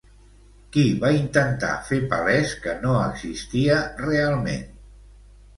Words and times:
Qui 0.75 0.85
va 1.03 1.11
intentar 1.17 1.75
fer 1.89 1.99
palès 2.13 2.55
que 2.65 2.75
no 2.87 2.97
existia 3.03 3.77
realment? 4.09 4.69